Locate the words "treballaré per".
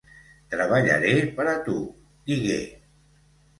0.53-1.47